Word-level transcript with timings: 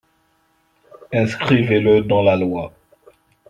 Inscrivez-le 1.17 2.01
dans 2.01 2.23
la 2.23 2.35
loi 2.35 2.73